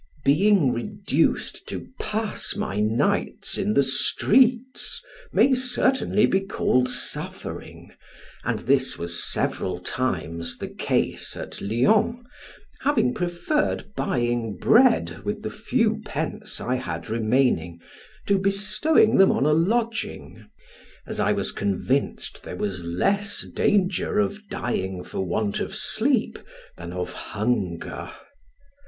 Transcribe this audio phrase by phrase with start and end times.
[0.25, 4.99] Being reduced to pass my nights in the streets,
[5.31, 7.91] may certainly be called suffering,
[8.43, 12.17] and this was several times the case at Lyons,
[12.79, 17.79] having preferred buying bread with the few pence I had remaining,
[18.25, 20.49] to bestowing them on a lodging;
[21.05, 26.39] as I was convinced there was less danger of dying for want of sleep
[26.75, 28.11] than of hunger.